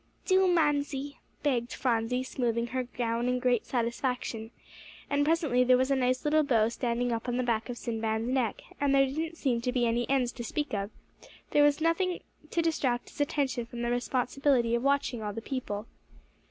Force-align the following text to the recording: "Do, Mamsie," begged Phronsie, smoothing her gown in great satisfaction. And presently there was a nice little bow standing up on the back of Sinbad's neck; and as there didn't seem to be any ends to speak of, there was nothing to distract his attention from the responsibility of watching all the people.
"Do, 0.25 0.47
Mamsie," 0.47 1.19
begged 1.43 1.73
Phronsie, 1.73 2.23
smoothing 2.23 2.65
her 2.73 2.85
gown 2.85 3.27
in 3.29 3.37
great 3.37 3.67
satisfaction. 3.67 4.49
And 5.11 5.23
presently 5.23 5.63
there 5.63 5.77
was 5.77 5.91
a 5.91 5.95
nice 5.95 6.25
little 6.25 6.41
bow 6.41 6.69
standing 6.69 7.11
up 7.11 7.27
on 7.27 7.37
the 7.37 7.43
back 7.43 7.69
of 7.69 7.77
Sinbad's 7.77 8.25
neck; 8.27 8.63
and 8.79 8.97
as 8.97 9.13
there 9.13 9.25
didn't 9.25 9.37
seem 9.37 9.61
to 9.61 9.71
be 9.71 9.85
any 9.85 10.09
ends 10.09 10.31
to 10.31 10.43
speak 10.43 10.73
of, 10.73 10.89
there 11.51 11.61
was 11.63 11.81
nothing 11.81 12.21
to 12.49 12.63
distract 12.63 13.09
his 13.11 13.21
attention 13.21 13.67
from 13.67 13.83
the 13.83 13.91
responsibility 13.91 14.73
of 14.73 14.81
watching 14.81 15.21
all 15.21 15.33
the 15.33 15.39
people. 15.39 15.85